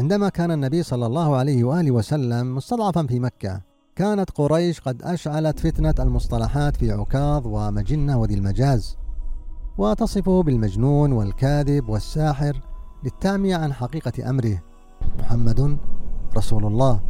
[0.00, 3.60] عندما كان النبي صلى الله عليه وآله وسلم مستضعفا في مكة
[3.96, 8.96] كانت قريش قد أشعلت فتنة المصطلحات في عكاظ ومجنة وذي المجاز.
[9.78, 12.60] وتصفه بالمجنون والكاذب والساحر
[13.04, 14.62] للتعميه عن حقيقة أمره
[15.18, 15.78] محمد
[16.36, 17.00] رسول الله.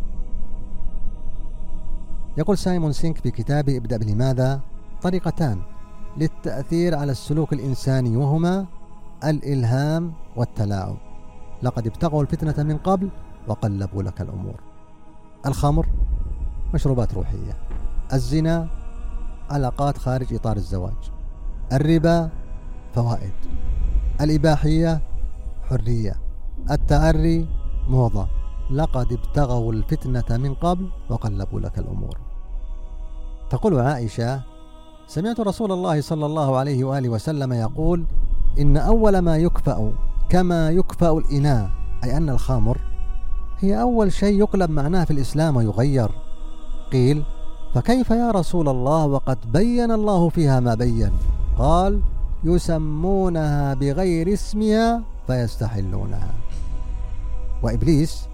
[2.38, 4.60] يقول سايمون سينك في كتابه ابدأ بلماذا
[5.02, 5.62] طريقتان
[6.16, 8.66] للتأثير على السلوك الإنساني وهما
[9.24, 11.09] الإلهام والتلاعب.
[11.62, 13.08] لقد ابتغوا الفتنة من قبل
[13.48, 14.60] وقلبوا لك الأمور.
[15.46, 15.86] الخمر
[16.74, 17.56] مشروبات روحية.
[18.12, 18.68] الزنا
[19.50, 21.10] علاقات خارج إطار الزواج.
[21.72, 22.30] الربا
[22.94, 23.32] فوائد.
[24.20, 25.00] الإباحية
[25.68, 26.16] حرية.
[26.70, 27.48] التعري
[27.88, 28.28] موضة.
[28.70, 32.18] لقد ابتغوا الفتنة من قبل وقلبوا لك الأمور.
[33.50, 34.42] تقول عائشة
[35.06, 38.04] سمعت رسول الله صلى الله عليه وآله وسلم يقول
[38.58, 39.92] إن أول ما يكفأ
[40.30, 41.70] كما يكفأ الإناء
[42.04, 42.78] أي أن الخمر
[43.60, 46.10] هي أول شيء يقلب معناه في الإسلام ويغير.
[46.92, 47.22] قيل
[47.74, 51.10] فكيف يا رسول الله وقد بين الله فيها ما بين؟
[51.58, 52.00] قال
[52.44, 56.30] يسمونها بغير اسمها فيستحلونها.
[57.62, 58.28] وإبليس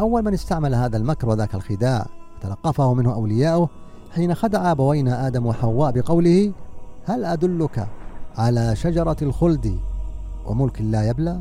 [0.00, 2.06] أول من استعمل هذا المكر وذاك الخداع
[2.40, 3.68] تلقفه منه أولياؤه
[4.14, 6.52] حين خدع أبوينا آدم وحواء بقوله
[7.04, 7.88] هل أدلك
[8.36, 9.78] على شجرة الخلد؟
[10.44, 11.40] وملك لا يبلى